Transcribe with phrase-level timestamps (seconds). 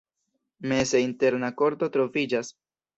[0.71, 2.55] Meze interna korto troviĝas.